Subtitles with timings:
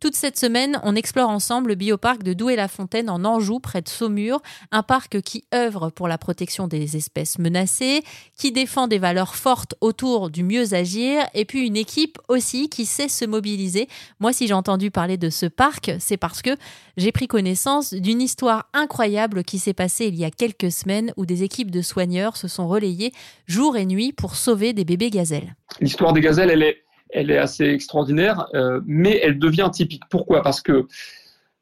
[0.00, 4.40] Toute cette semaine, on explore ensemble le bioparc de Douai-la-Fontaine en Anjou, près de Saumur,
[4.70, 8.04] un parc qui œuvre pour la protection des espèces menacées,
[8.36, 12.86] qui défend des valeurs fortes autour du mieux agir, et puis une équipe aussi qui
[12.86, 13.88] sait se mobiliser.
[14.20, 16.50] Moi, si j'ai entendu parler de ce parc, c'est parce que
[16.96, 21.26] j'ai pris connaissance d'une histoire incroyable qui s'est passée il y a quelques semaines où
[21.26, 23.12] des équipes de soigneurs se sont relayées
[23.46, 25.56] jour et nuit pour sauver des bébés gazelles.
[25.80, 30.02] L'histoire des gazelles, elle est elle est assez extraordinaire, euh, mais elle devient typique.
[30.10, 30.42] Pourquoi?
[30.42, 30.86] Parce que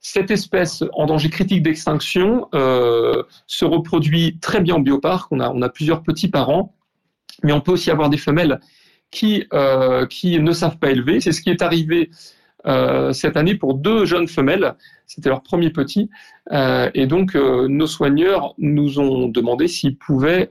[0.00, 5.30] cette espèce en danger critique d'extinction euh, se reproduit très bien en bioparc.
[5.32, 6.74] On a, plusieurs petits parents,
[7.42, 8.60] mais on peut aussi avoir des femelles
[9.10, 11.20] qui, euh, qui ne savent pas élever.
[11.20, 12.10] C'est ce qui est arrivé
[13.12, 14.74] cette année pour deux jeunes femelles.
[15.06, 16.10] C'était leur premier petit.
[16.50, 20.48] et donc, nos soigneurs nous ont demandé s'ils pouvaient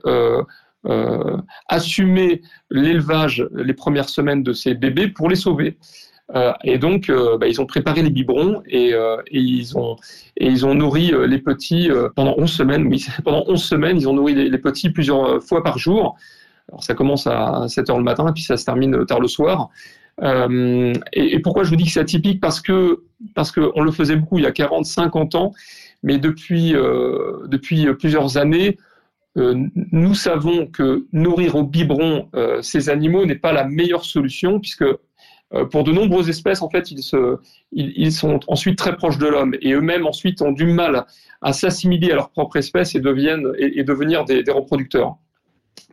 [0.88, 1.36] euh,
[1.68, 5.78] assumer l'élevage les premières semaines de ces bébés pour les sauver.
[6.34, 8.94] Euh, et donc, euh, bah, ils ont préparé les biberons et,
[9.32, 9.96] ils ont
[10.38, 12.86] ils ont nourri les petits pendant 11 semaines.
[12.86, 16.16] Oui, pendant 11 semaines, ils ont nourri les, petits plusieurs fois par jour.
[16.68, 19.28] Alors, ça commence à 7 heures le matin et puis ça se termine tard le
[19.28, 19.70] soir.
[20.22, 22.40] Et, pourquoi je vous dis que c'est atypique?
[22.40, 23.02] Parce que
[23.34, 25.52] parce qu'on le faisait beaucoup il y a 40, 50 ans,
[26.02, 28.78] mais depuis depuis plusieurs années,
[29.36, 34.82] nous savons que nourrir au biberon euh, ces animaux n'est pas la meilleure solution puisque
[34.82, 39.72] euh, pour de nombreuses espèces, en fait, ils, sont ensuite très proches de l'homme et
[39.74, 41.04] eux-mêmes ensuite ont du mal
[41.42, 45.16] à s'assimiler à leur propre espèce et deviennent et, devenir des, reproducteurs.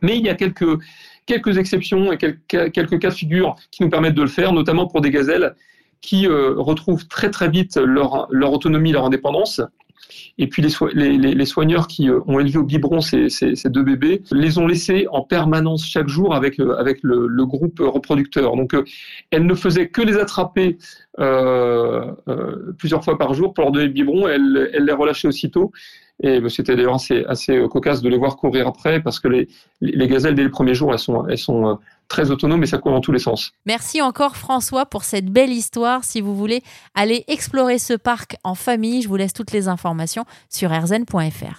[0.00, 0.80] Mais il y a quelques
[1.26, 4.86] quelques exceptions et quelques, quelques cas de figure qui nous permettent de le faire, notamment
[4.86, 5.54] pour des gazelles
[6.00, 9.62] qui retrouvent très très vite leur, leur autonomie, leur indépendance
[10.38, 13.28] et puis les, soigneurs qui euh, ont élevé au biberon ces,
[13.66, 18.56] deux bébés les ont laissés en permanence chaque jour avec, euh, le, groupe reproducteur.
[18.56, 18.84] Donc euh,
[19.30, 20.78] elles ne faisaient que les attraper
[22.76, 24.26] plusieurs fois par jour pour leur donner le biberon.
[24.26, 25.70] Elles, elles les relâchaient aussitôt.
[26.22, 29.48] Et c'était d'ailleurs assez, assez cocasse de les voir courir après parce que les,
[29.80, 32.92] les gazelles, dès les premiers jours, elles sont, elles sont très autonome et ça court
[32.92, 33.52] dans tous les sens.
[33.66, 36.04] Merci encore François pour cette belle histoire.
[36.04, 36.62] Si vous voulez
[36.94, 41.52] aller explorer ce parc en famille, je vous laisse toutes les informations sur rzn.fr.